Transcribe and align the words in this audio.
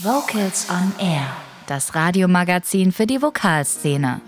Vocals 0.00 0.68
on 0.70 0.92
Air, 0.98 1.24
das 1.68 1.94
Radiomagazin 1.94 2.90
für 2.90 3.06
die 3.06 3.22
Vokalszene. 3.22 4.20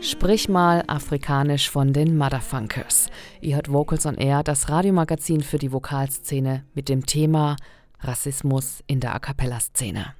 Sprich 0.00 0.48
mal 0.48 0.82
afrikanisch 0.86 1.68
von 1.68 1.92
den 1.92 2.16
Motherfunkers. 2.16 3.08
Ihr 3.42 3.56
hört 3.56 3.70
Vocals 3.70 4.06
on 4.06 4.16
Air, 4.16 4.42
das 4.42 4.70
Radiomagazin 4.70 5.42
für 5.42 5.58
die 5.58 5.70
Vokalszene 5.70 6.64
mit 6.72 6.88
dem 6.88 7.04
Thema 7.04 7.56
Rassismus 8.00 8.82
in 8.86 9.00
der 9.00 9.14
A 9.14 9.18
cappella-Szene. 9.18 10.14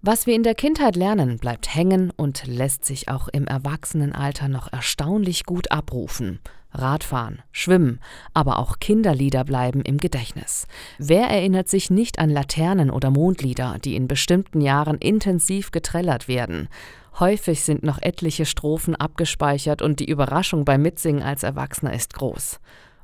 Was 0.00 0.26
wir 0.26 0.36
in 0.36 0.44
der 0.44 0.54
Kindheit 0.54 0.94
lernen, 0.94 1.38
bleibt 1.38 1.74
hängen 1.74 2.12
und 2.14 2.46
lässt 2.46 2.84
sich 2.84 3.08
auch 3.08 3.26
im 3.26 3.48
Erwachsenenalter 3.48 4.46
noch 4.46 4.72
erstaunlich 4.72 5.44
gut 5.44 5.72
abrufen. 5.72 6.38
Radfahren, 6.70 7.42
Schwimmen, 7.50 7.98
aber 8.32 8.60
auch 8.60 8.78
Kinderlieder 8.78 9.42
bleiben 9.42 9.80
im 9.82 9.98
Gedächtnis. 9.98 10.68
Wer 10.98 11.24
erinnert 11.24 11.68
sich 11.68 11.90
nicht 11.90 12.20
an 12.20 12.30
Laternen 12.30 12.90
oder 12.90 13.10
Mondlieder, 13.10 13.78
die 13.84 13.96
in 13.96 14.06
bestimmten 14.06 14.60
Jahren 14.60 14.98
intensiv 14.98 15.72
getrellert 15.72 16.28
werden? 16.28 16.68
Häufig 17.18 17.64
sind 17.64 17.82
noch 17.82 18.00
etliche 18.00 18.46
Strophen 18.46 18.94
abgespeichert 18.94 19.82
und 19.82 19.98
die 19.98 20.08
Überraschung 20.08 20.64
beim 20.64 20.82
Mitsingen 20.82 21.24
als 21.24 21.42
Erwachsener 21.42 21.92
ist 21.92 22.14
groß. 22.14 22.60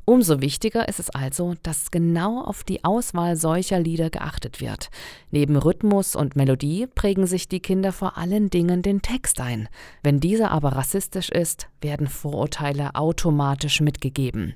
Umso 0.06 0.42
wichtiger 0.42 0.86
ist 0.86 1.00
es 1.00 1.08
also, 1.08 1.54
dass 1.62 1.90
genau 1.90 2.42
auf 2.42 2.62
die 2.62 2.84
Auswahl 2.84 3.36
solcher 3.36 3.80
Lieder 3.80 4.10
geachtet 4.10 4.60
wird. 4.60 4.90
Neben 5.30 5.56
Rhythmus 5.56 6.14
und 6.14 6.36
Melodie 6.36 6.86
prägen 6.86 7.26
sich 7.26 7.48
die 7.48 7.60
Kinder 7.60 7.90
vor 7.90 8.18
allen 8.18 8.50
Dingen 8.50 8.82
den 8.82 9.00
Text 9.00 9.40
ein. 9.40 9.68
Wenn 10.02 10.20
dieser 10.20 10.50
aber 10.50 10.72
rassistisch 10.72 11.30
ist, 11.30 11.68
werden 11.80 12.06
Vorurteile 12.06 12.94
automatisch 12.94 13.80
mitgegeben. 13.80 14.54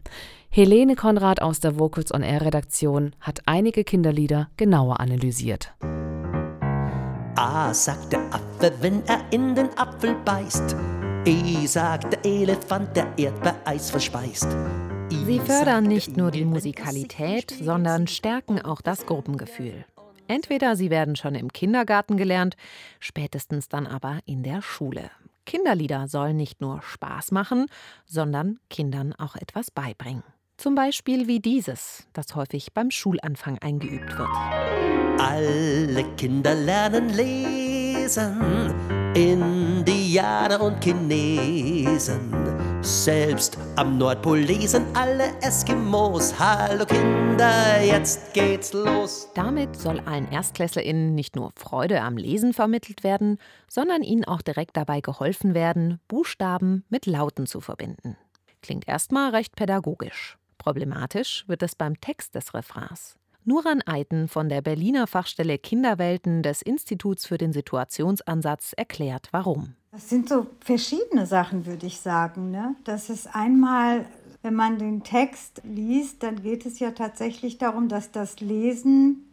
Helene 0.50 0.96
Konrad 0.96 1.40
aus 1.40 1.60
der 1.60 1.78
Vocals 1.78 2.12
on 2.12 2.22
Air 2.22 2.42
Redaktion 2.42 3.14
hat 3.20 3.40
einige 3.46 3.84
Kinderlieder 3.84 4.48
genauer 4.58 5.00
analysiert. 5.00 5.72
A 7.36 7.72
sagt 7.72 8.12
der 8.12 8.20
Affe, 8.34 8.72
wenn 8.80 9.02
er 9.06 9.20
in 9.30 9.54
den 9.54 9.68
Apfel 9.78 10.14
beißt. 10.24 10.76
E 11.24 11.66
sagt 11.66 12.12
der 12.12 12.24
Elefant, 12.24 12.96
der 12.96 13.06
Erdbeereis 13.16 13.90
verspeist. 13.90 14.48
Sie 15.10 15.40
fördern 15.40 15.84
nicht 15.84 16.16
nur 16.16 16.30
die 16.30 16.44
Musikalität, 16.44 17.50
sondern 17.50 18.06
stärken 18.06 18.60
auch 18.60 18.80
das 18.80 19.06
Gruppengefühl. 19.06 19.84
Entweder 20.26 20.76
sie 20.76 20.90
werden 20.90 21.16
schon 21.16 21.34
im 21.34 21.52
Kindergarten 21.52 22.16
gelernt, 22.16 22.56
spätestens 23.00 23.68
dann 23.68 23.86
aber 23.86 24.18
in 24.26 24.42
der 24.42 24.62
Schule. 24.62 25.10
Kinderlieder 25.46 26.08
sollen 26.08 26.36
nicht 26.36 26.60
nur 26.60 26.82
Spaß 26.82 27.32
machen, 27.32 27.66
sondern 28.04 28.58
Kindern 28.68 29.14
auch 29.14 29.36
etwas 29.36 29.70
beibringen. 29.70 30.22
Zum 30.58 30.74
Beispiel 30.74 31.26
wie 31.26 31.40
dieses, 31.40 32.06
das 32.12 32.34
häufig 32.34 32.74
beim 32.74 32.90
Schulanfang 32.90 33.58
eingeübt 33.58 34.18
wird. 34.18 34.28
Alle 35.20 36.04
Kinder 36.16 36.54
lernen 36.54 37.08
lesen, 37.10 38.40
Indianer 39.14 40.60
und 40.60 40.82
Chinesen. 40.82 42.32
Selbst 42.82 43.58
am 43.76 43.98
Nordpol 43.98 44.38
lesen 44.38 44.84
alle 44.94 45.32
Eskimos. 45.40 46.38
Hallo 46.38 46.86
Kinder, 46.86 47.82
jetzt 47.82 48.32
geht's 48.34 48.72
los. 48.72 49.28
Damit 49.34 49.76
soll 49.76 50.00
allen 50.00 50.30
ErstklässlerInnen 50.30 51.14
nicht 51.14 51.36
nur 51.36 51.50
Freude 51.56 52.02
am 52.02 52.16
Lesen 52.16 52.52
vermittelt 52.52 53.02
werden, 53.02 53.38
sondern 53.66 54.02
ihnen 54.02 54.24
auch 54.24 54.42
direkt 54.42 54.76
dabei 54.76 55.00
geholfen 55.00 55.54
werden, 55.54 56.00
Buchstaben 56.06 56.84
mit 56.88 57.06
Lauten 57.06 57.46
zu 57.46 57.60
verbinden. 57.60 58.16
Klingt 58.62 58.86
erstmal 58.86 59.30
recht 59.30 59.56
pädagogisch. 59.56 60.38
Problematisch 60.58 61.44
wird 61.48 61.62
es 61.62 61.74
beim 61.74 62.00
Text 62.00 62.34
des 62.34 62.54
Refrains. 62.54 63.16
Nuran 63.48 63.80
Eiten 63.86 64.28
von 64.28 64.50
der 64.50 64.60
Berliner 64.60 65.06
Fachstelle 65.06 65.56
Kinderwelten 65.56 66.42
des 66.42 66.60
Instituts 66.60 67.24
für 67.24 67.38
den 67.38 67.54
Situationsansatz 67.54 68.74
erklärt, 68.76 69.28
warum. 69.30 69.72
Das 69.90 70.10
sind 70.10 70.28
so 70.28 70.48
verschiedene 70.60 71.24
Sachen, 71.24 71.64
würde 71.64 71.86
ich 71.86 71.98
sagen. 71.98 72.50
Ne? 72.50 72.76
Das 72.84 73.08
ist 73.08 73.34
einmal, 73.34 74.04
wenn 74.42 74.52
man 74.52 74.78
den 74.78 75.02
Text 75.02 75.62
liest, 75.64 76.22
dann 76.22 76.42
geht 76.42 76.66
es 76.66 76.78
ja 76.78 76.90
tatsächlich 76.90 77.56
darum, 77.56 77.88
dass 77.88 78.12
das 78.12 78.38
Lesen, 78.40 79.24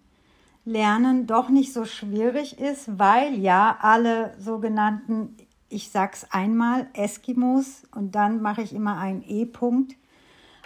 Lernen 0.63 1.27
doch 1.27 1.49
nicht 1.49 1.73
so 1.73 1.83
schwierig 1.83 2.57
ist, 2.57 2.97
weil 2.97 3.37
ja 3.37 3.77
alle 3.81 4.33
sogenannten, 4.39 5.35
ich 5.67 5.89
sag's 5.89 6.25
einmal, 6.31 6.87
Eskimos 6.93 7.83
und 7.93 8.15
dann 8.15 8.41
mache 8.41 8.61
ich 8.61 8.73
immer 8.73 8.97
einen 8.97 9.23
E-Punkt, 9.27 9.97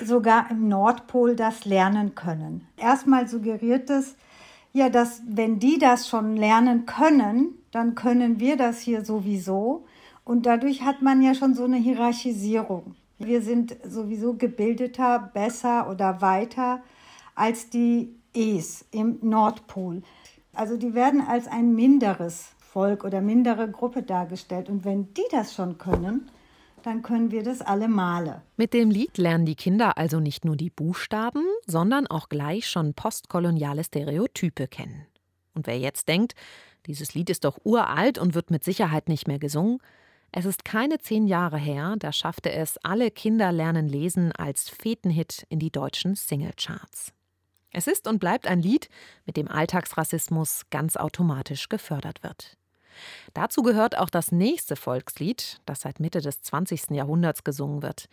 sogar 0.02 0.50
im 0.50 0.68
Nordpol 0.68 1.36
das 1.36 1.66
lernen 1.66 2.16
können. 2.16 2.68
Erstmal 2.78 3.28
suggeriert 3.28 3.90
es, 3.90 4.16
ja, 4.72 4.90
dass 4.90 5.22
wenn 5.28 5.60
die 5.60 5.80
das 5.80 6.08
schon 6.08 6.36
lernen 6.36 6.86
können, 6.86 7.56
dann 7.72 7.96
können 7.96 8.40
wir 8.40 8.56
das 8.56 8.80
hier 8.80 9.04
sowieso. 9.04 9.86
Und 10.24 10.46
dadurch 10.46 10.84
hat 10.84 11.02
man 11.02 11.22
ja 11.22 11.34
schon 11.34 11.56
so 11.56 11.64
eine 11.64 11.78
Hierarchisierung. 11.78 12.96
Wir 13.18 13.42
sind 13.42 13.76
sowieso 13.84 14.36
gebildeter, 14.36 15.32
besser 15.34 15.90
oder 15.90 16.22
weiter 16.22 16.82
als 17.36 17.70
die 17.70 18.16
Es 18.34 18.86
im 18.92 19.18
Nordpol. 19.22 20.04
Also 20.54 20.78
die 20.78 20.94
werden 20.94 21.22
als 21.22 21.48
ein 21.48 21.74
minderes 21.74 22.52
Volk 22.60 23.04
oder 23.04 23.22
mindere 23.22 23.70
Gruppe 23.70 24.04
dargestellt. 24.04 24.70
Und 24.70 24.86
wenn 24.86 25.14
die 25.14 25.28
das 25.32 25.56
schon 25.56 25.78
können, 25.78 26.30
dann 26.84 27.02
können 27.02 27.32
wir 27.32 27.44
das 27.44 27.62
alle 27.62 27.88
Male. 27.88 28.42
Mit 28.58 28.74
dem 28.74 28.92
Lied 28.92 29.18
lernen 29.18 29.46
die 29.46 29.56
Kinder 29.56 29.98
also 29.98 30.20
nicht 30.20 30.46
nur 30.46 30.56
die 30.56 30.70
Buchstaben, 30.70 31.44
sondern 31.66 32.08
auch 32.08 32.30
gleich 32.30 32.68
schon 32.68 32.94
postkoloniale 32.94 33.84
Stereotype 33.84 34.68
kennen. 34.68 35.06
Und 35.54 35.68
wer 35.68 35.78
jetzt 35.78 36.08
denkt, 36.08 36.34
dieses 36.86 37.14
Lied 37.14 37.30
ist 37.30 37.44
doch 37.44 37.60
uralt 37.64 38.18
und 38.18 38.34
wird 38.34 38.52
mit 38.52 38.64
Sicherheit 38.64 39.10
nicht 39.10 39.28
mehr 39.28 39.40
gesungen, 39.40 39.80
es 40.32 40.46
ist 40.46 40.64
keine 40.64 41.00
zehn 41.00 41.26
Jahre 41.26 41.58
her, 41.58 41.96
da 41.98 42.14
schaffte 42.14 42.52
es 42.52 42.78
Alle 42.84 43.10
Kinder 43.10 43.52
lernen 43.52 43.88
lesen 43.88 44.32
als 44.32 44.70
Fetenhit 44.70 45.46
in 45.50 45.58
die 45.58 45.72
deutschen 45.72 46.14
Singlecharts. 46.16 47.14
Es 47.72 47.88
ist 47.88 48.08
und 48.08 48.20
bleibt 48.20 48.48
ein 48.48 48.62
Lied, 48.62 48.90
mit 49.26 49.38
dem 49.38 49.48
Alltagsrassismus 49.48 50.64
ganz 50.70 50.98
automatisch 50.98 51.70
gefördert 51.70 52.24
wird. 52.24 52.58
Dazu 53.34 53.62
gehört 53.62 53.98
auch 53.98 54.10
das 54.10 54.32
nächste 54.32 54.76
Volkslied, 54.76 55.60
das 55.66 55.82
seit 55.82 56.00
Mitte 56.00 56.22
des 56.22 56.42
20. 56.42 56.92
Jahrhunderts 56.92 57.44
gesungen 57.44 57.82
wird. 57.82 58.10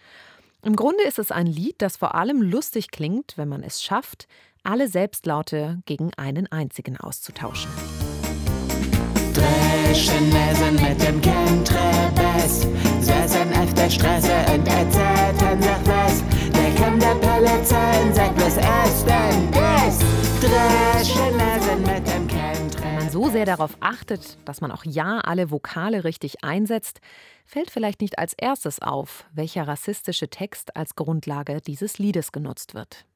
Im 0.62 0.74
Grunde 0.74 1.04
ist 1.04 1.18
es 1.18 1.30
ein 1.30 1.46
Lied, 1.46 1.76
das 1.78 1.96
vor 1.96 2.14
allem 2.14 2.42
lustig 2.42 2.90
klingt, 2.90 3.34
wenn 3.36 3.48
man 3.48 3.62
es 3.62 3.82
schafft, 3.82 4.26
alle 4.64 4.88
Selbstlaute 4.88 5.80
gegen 5.86 6.12
einen 6.14 6.50
einzigen 6.50 6.96
auszutauschen. 6.96 7.70
Dreschen 9.32 10.32
lesen 10.32 10.78
darauf 23.46 23.76
achtet, 23.80 24.38
dass 24.44 24.60
man 24.60 24.70
auch 24.70 24.84
ja 24.84 25.18
alle 25.20 25.50
Vokale 25.50 26.04
richtig 26.04 26.44
einsetzt, 26.44 27.00
fällt 27.44 27.70
vielleicht 27.70 28.00
nicht 28.00 28.18
als 28.18 28.34
erstes 28.34 28.82
auf, 28.82 29.24
welcher 29.32 29.66
rassistische 29.66 30.28
Text 30.28 30.76
als 30.76 30.96
Grundlage 30.96 31.60
dieses 31.60 31.98
Liedes 31.98 32.32
genutzt 32.32 32.74
wird. 32.74 33.06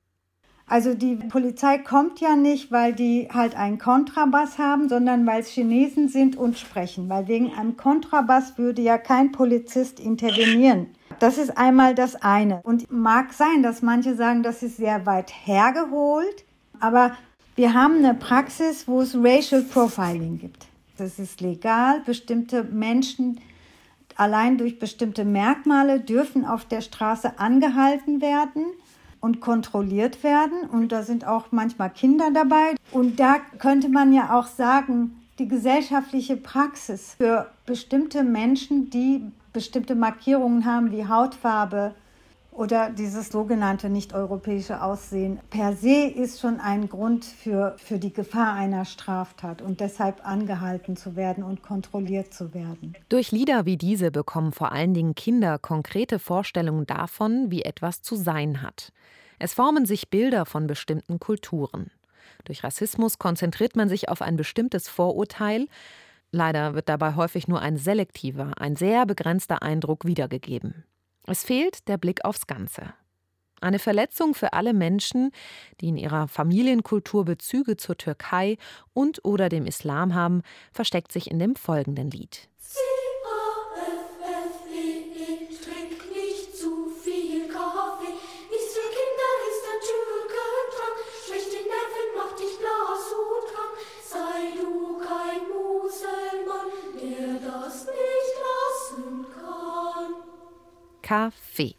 Also 0.70 0.94
die 0.94 1.16
Polizei 1.16 1.78
kommt 1.78 2.20
ja 2.20 2.36
nicht, 2.36 2.70
weil 2.70 2.92
die 2.92 3.28
halt 3.32 3.56
einen 3.56 3.78
Kontrabass 3.78 4.56
haben, 4.56 4.88
sondern 4.88 5.26
weil 5.26 5.40
es 5.40 5.48
Chinesen 5.48 6.08
sind 6.08 6.36
und 6.36 6.56
sprechen. 6.58 7.08
Weil 7.08 7.26
wegen 7.26 7.52
einem 7.54 7.76
Kontrabass 7.76 8.56
würde 8.56 8.80
ja 8.80 8.96
kein 8.96 9.32
Polizist 9.32 9.98
intervenieren. 9.98 10.86
Das 11.18 11.38
ist 11.38 11.58
einmal 11.58 11.96
das 11.96 12.14
eine. 12.14 12.60
Und 12.62 12.88
mag 12.88 13.32
sein, 13.32 13.64
dass 13.64 13.82
manche 13.82 14.14
sagen, 14.14 14.44
das 14.44 14.62
ist 14.62 14.76
sehr 14.76 15.06
weit 15.06 15.32
hergeholt. 15.44 16.44
Aber 16.78 17.16
wir 17.56 17.74
haben 17.74 17.96
eine 17.96 18.14
Praxis, 18.14 18.86
wo 18.86 19.02
es 19.02 19.14
Racial 19.14 19.62
Profiling 19.62 20.38
gibt. 20.38 20.66
Das 20.96 21.18
ist 21.18 21.40
legal. 21.40 22.00
Bestimmte 22.04 22.64
Menschen 22.64 23.40
allein 24.16 24.58
durch 24.58 24.78
bestimmte 24.78 25.24
Merkmale 25.24 26.00
dürfen 26.00 26.44
auf 26.44 26.66
der 26.66 26.82
Straße 26.82 27.38
angehalten 27.38 28.20
werden 28.20 28.66
und 29.20 29.40
kontrolliert 29.40 30.22
werden. 30.22 30.68
Und 30.70 30.92
da 30.92 31.02
sind 31.02 31.26
auch 31.26 31.46
manchmal 31.52 31.90
Kinder 31.90 32.30
dabei. 32.32 32.74
Und 32.92 33.18
da 33.18 33.36
könnte 33.58 33.88
man 33.88 34.12
ja 34.12 34.38
auch 34.38 34.46
sagen, 34.46 35.20
die 35.38 35.48
gesellschaftliche 35.48 36.36
Praxis 36.36 37.14
für 37.16 37.50
bestimmte 37.64 38.22
Menschen, 38.22 38.90
die 38.90 39.22
bestimmte 39.52 39.94
Markierungen 39.94 40.66
haben 40.66 40.92
wie 40.92 41.06
Hautfarbe, 41.06 41.94
oder 42.52 42.90
dieses 42.90 43.28
sogenannte 43.28 43.88
nicht-europäische 43.88 44.82
Aussehen 44.82 45.40
per 45.50 45.74
se 45.74 46.04
ist 46.06 46.40
schon 46.40 46.60
ein 46.60 46.88
Grund 46.88 47.24
für, 47.24 47.76
für 47.78 47.98
die 47.98 48.12
Gefahr 48.12 48.54
einer 48.54 48.84
Straftat 48.84 49.62
und 49.62 49.80
deshalb 49.80 50.26
angehalten 50.26 50.96
zu 50.96 51.16
werden 51.16 51.44
und 51.44 51.62
kontrolliert 51.62 52.34
zu 52.34 52.52
werden. 52.52 52.94
Durch 53.08 53.32
Lieder 53.32 53.66
wie 53.66 53.76
diese 53.76 54.10
bekommen 54.10 54.52
vor 54.52 54.72
allen 54.72 54.94
Dingen 54.94 55.14
Kinder 55.14 55.58
konkrete 55.58 56.18
Vorstellungen 56.18 56.86
davon, 56.86 57.50
wie 57.50 57.62
etwas 57.62 58.02
zu 58.02 58.16
sein 58.16 58.62
hat. 58.62 58.92
Es 59.38 59.54
formen 59.54 59.86
sich 59.86 60.10
Bilder 60.10 60.44
von 60.44 60.66
bestimmten 60.66 61.18
Kulturen. 61.18 61.90
Durch 62.44 62.64
Rassismus 62.64 63.18
konzentriert 63.18 63.76
man 63.76 63.88
sich 63.88 64.08
auf 64.08 64.22
ein 64.22 64.36
bestimmtes 64.36 64.88
Vorurteil. 64.88 65.66
Leider 66.32 66.74
wird 66.74 66.88
dabei 66.88 67.14
häufig 67.14 67.48
nur 67.48 67.60
ein 67.60 67.76
selektiver, 67.76 68.52
ein 68.58 68.76
sehr 68.76 69.06
begrenzter 69.06 69.62
Eindruck 69.62 70.04
wiedergegeben. 70.04 70.84
Es 71.26 71.44
fehlt 71.44 71.88
der 71.88 71.96
Blick 71.96 72.24
aufs 72.24 72.46
Ganze. 72.46 72.94
Eine 73.60 73.78
Verletzung 73.78 74.34
für 74.34 74.52
alle 74.52 74.72
Menschen, 74.72 75.32
die 75.80 75.88
in 75.88 75.96
ihrer 75.96 76.28
Familienkultur 76.28 77.24
Bezüge 77.24 77.76
zur 77.76 77.96
Türkei 77.96 78.56
und 78.94 79.24
oder 79.24 79.48
dem 79.48 79.66
Islam 79.66 80.14
haben, 80.14 80.42
versteckt 80.72 81.12
sich 81.12 81.30
in 81.30 81.38
dem 81.38 81.56
folgenden 81.56 82.10
Lied. 82.10 82.49
Kaffee. 101.10 101.74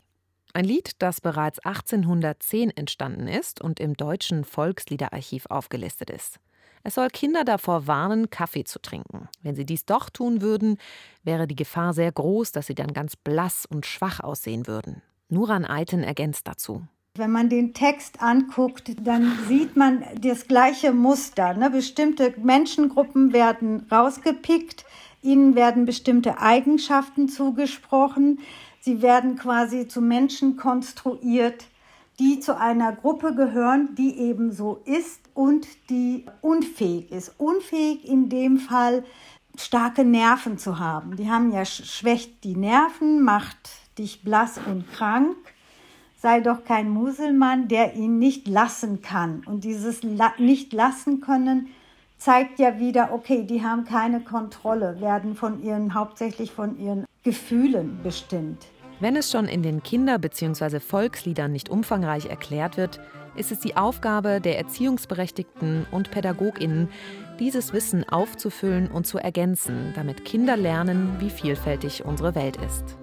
Ein 0.52 0.66
Lied, 0.66 0.92
das 1.00 1.22
bereits 1.22 1.60
1810 1.60 2.70
entstanden 2.72 3.30
ist 3.30 3.62
und 3.62 3.80
im 3.80 3.94
deutschen 3.94 4.44
Volksliederarchiv 4.44 5.46
aufgelistet 5.46 6.10
ist. 6.10 6.42
Es 6.84 6.96
soll 6.96 7.08
Kinder 7.08 7.46
davor 7.46 7.88
warnen, 7.88 8.30
Kaffee 8.30 8.66
zu 8.66 8.82
trinken. 8.82 9.30
Wenn 9.42 9.56
sie 9.56 9.66
dies 9.66 9.86
doch 9.86 10.10
tun 10.10 10.42
würden, 10.42 10.78
wäre 11.24 11.48
die 11.48 11.56
Gefahr 11.56 11.94
sehr 11.94 12.12
groß, 12.12 12.52
dass 12.52 12.68
sie 12.68 12.76
dann 12.76 12.92
ganz 12.92 13.16
blass 13.16 13.66
und 13.66 13.86
schwach 13.86 14.20
aussehen 14.20 14.68
würden. 14.68 15.02
Nuran 15.30 15.64
Eiten 15.64 16.04
ergänzt 16.04 16.46
dazu. 16.50 16.84
Wenn 17.16 17.32
man 17.32 17.48
den 17.48 17.74
Text 17.74 18.22
anguckt, 18.22 18.92
dann 19.02 19.38
sieht 19.48 19.78
man 19.78 20.04
das 20.20 20.50
gleiche 20.50 20.92
Muster. 20.92 21.54
Ne? 21.54 21.70
Bestimmte 21.70 22.34
Menschengruppen 22.38 23.32
werden 23.32 23.86
rausgepickt, 23.90 24.84
ihnen 25.22 25.56
werden 25.56 25.86
bestimmte 25.86 26.40
Eigenschaften 26.40 27.30
zugesprochen. 27.30 28.40
Sie 28.82 29.04
werden 29.04 29.36
quasi 29.36 29.88
zu 29.88 30.02
Menschen 30.02 30.58
konstruiert, 30.58 31.66
die 32.20 32.40
zu 32.40 32.58
einer 32.58 32.92
Gruppe 32.92 33.36
gehören, 33.36 33.94
die 33.96 34.18
eben 34.18 34.52
so 34.52 34.82
ist 34.86 35.22
und 35.36 35.68
die 35.90 36.26
unfähig 36.42 37.12
ist. 37.12 37.36
Unfähig 37.38 38.08
in 38.08 38.30
dem 38.30 38.58
Fall, 38.58 39.04
starke 39.56 40.04
Nerven 40.04 40.58
zu 40.58 40.80
haben. 40.80 41.16
Die 41.16 41.30
haben 41.30 41.52
ja 41.52 41.64
schwächt 41.64 42.44
die 42.44 42.56
Nerven, 42.56 43.22
macht 43.22 43.70
dich 44.00 44.24
blass 44.24 44.60
und 44.66 44.92
krank. 44.92 45.36
Sei 46.18 46.40
doch 46.40 46.64
kein 46.66 46.90
Muselmann, 46.90 47.68
der 47.68 47.96
ihn 47.96 48.18
nicht 48.18 48.48
lassen 48.48 49.02
kann. 49.04 49.44
Und 49.46 49.64
dieses 49.64 50.02
nicht 50.38 50.74
lassen 50.74 51.22
können 51.22 51.70
zeigt 52.18 52.60
ja 52.60 52.78
wieder, 52.78 53.14
okay, 53.14 53.44
die 53.44 53.64
haben 53.64 53.84
keine 53.84 54.22
Kontrolle, 54.22 55.02
werden 55.02 55.36
von 55.36 55.64
ihren, 55.64 55.96
hauptsächlich 55.96 56.52
von 56.52 56.80
ihren 56.80 57.06
Gefühlen 57.24 58.00
bestimmt. 58.04 58.66
Wenn 59.00 59.16
es 59.16 59.32
schon 59.32 59.46
in 59.46 59.64
den 59.64 59.82
Kinder- 59.84 60.20
bzw. 60.20 60.80
Volksliedern 60.80 61.52
nicht 61.52 61.70
umfangreich 61.70 62.28
erklärt 62.28 62.78
wird, 62.78 63.00
ist 63.36 63.52
es 63.52 63.60
die 63.60 63.78
Aufgabe 63.78 64.42
der 64.42 64.58
Erziehungsberechtigten 64.58 65.86
und 65.92 66.12
Pädagoginnen, 66.12 66.90
dieses 67.40 67.74
Wissen 67.74 68.08
aufzufüllen 68.08 68.90
und 68.90 69.08
zu 69.08 69.18
ergänzen, 69.18 69.94
damit 69.96 70.26
Kinder 70.26 70.58
lernen, 70.58 71.16
wie 71.20 71.30
vielfältig 71.30 72.06
unsere 72.06 72.36
Welt 72.36 72.58
ist. 72.58 72.98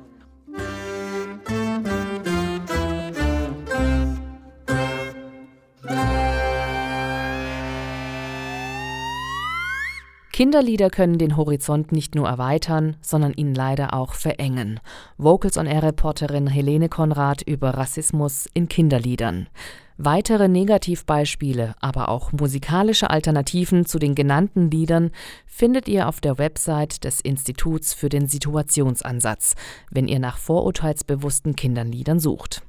Kinderlieder 10.38 10.88
können 10.88 11.18
den 11.18 11.36
Horizont 11.36 11.90
nicht 11.90 12.14
nur 12.14 12.28
erweitern, 12.28 12.94
sondern 13.00 13.32
ihn 13.32 13.56
leider 13.56 13.92
auch 13.92 14.14
verengen. 14.14 14.78
Vocals 15.16 15.58
on 15.58 15.66
Air 15.66 15.82
Reporterin 15.82 16.46
Helene 16.46 16.88
Konrad 16.88 17.42
über 17.42 17.70
Rassismus 17.70 18.48
in 18.54 18.68
Kinderliedern. 18.68 19.48
Weitere 19.96 20.46
Negativbeispiele, 20.46 21.74
aber 21.80 22.08
auch 22.08 22.30
musikalische 22.30 23.10
Alternativen 23.10 23.84
zu 23.84 23.98
den 23.98 24.14
genannten 24.14 24.70
Liedern 24.70 25.10
findet 25.44 25.88
ihr 25.88 26.06
auf 26.06 26.20
der 26.20 26.38
Website 26.38 27.02
des 27.02 27.20
Instituts 27.20 27.92
für 27.92 28.08
den 28.08 28.28
Situationsansatz, 28.28 29.56
wenn 29.90 30.06
ihr 30.06 30.20
nach 30.20 30.38
vorurteilsbewussten 30.38 31.56
Kinderliedern 31.56 32.20
sucht. 32.20 32.62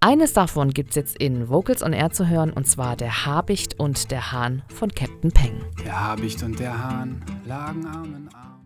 Eines 0.00 0.32
davon 0.32 0.70
gibt's 0.70 0.94
jetzt 0.94 1.16
in 1.16 1.48
Vocals 1.48 1.82
on 1.82 1.92
Air 1.92 2.10
zu 2.10 2.28
hören, 2.28 2.52
und 2.52 2.68
zwar 2.68 2.94
der 2.94 3.26
Habicht 3.26 3.80
und 3.80 4.12
der 4.12 4.30
Hahn 4.30 4.62
von 4.68 4.92
Captain 4.92 5.32
Peng. 5.32 5.60
Der 5.84 6.00
Habicht 6.00 6.40
und 6.44 6.60
der 6.60 6.78
Hahn 6.78 7.24
lagen 7.44 7.84
Arm 7.84 8.14
in 8.14 8.28
Arm. 8.32 8.57